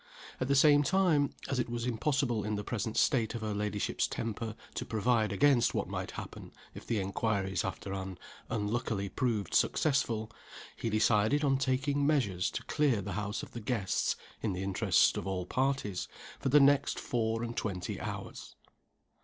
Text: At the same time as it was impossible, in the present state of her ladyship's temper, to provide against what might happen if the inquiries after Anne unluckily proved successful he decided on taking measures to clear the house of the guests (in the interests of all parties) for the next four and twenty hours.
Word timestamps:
At 0.39 0.47
the 0.47 0.55
same 0.55 0.81
time 0.81 1.31
as 1.47 1.59
it 1.59 1.69
was 1.69 1.85
impossible, 1.85 2.43
in 2.43 2.55
the 2.55 2.63
present 2.63 2.97
state 2.97 3.35
of 3.35 3.41
her 3.41 3.53
ladyship's 3.53 4.07
temper, 4.07 4.55
to 4.73 4.83
provide 4.83 5.31
against 5.31 5.75
what 5.75 5.87
might 5.87 6.09
happen 6.17 6.51
if 6.73 6.87
the 6.87 6.97
inquiries 6.99 7.63
after 7.63 7.93
Anne 7.93 8.17
unluckily 8.49 9.09
proved 9.09 9.53
successful 9.53 10.31
he 10.75 10.89
decided 10.89 11.43
on 11.43 11.59
taking 11.59 12.03
measures 12.07 12.49
to 12.49 12.63
clear 12.63 12.99
the 12.99 13.13
house 13.13 13.43
of 13.43 13.51
the 13.51 13.61
guests 13.61 14.15
(in 14.41 14.53
the 14.53 14.63
interests 14.63 15.15
of 15.17 15.27
all 15.27 15.45
parties) 15.45 16.07
for 16.39 16.49
the 16.49 16.59
next 16.59 16.97
four 16.99 17.43
and 17.43 17.55
twenty 17.55 17.99
hours. 17.99 18.55